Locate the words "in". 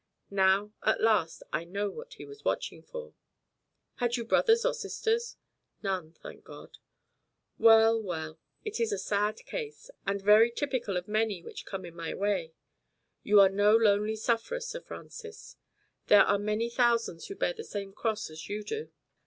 11.85-11.95